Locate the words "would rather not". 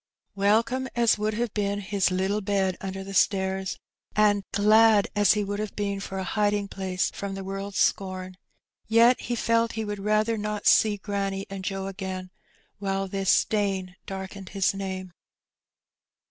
9.85-10.65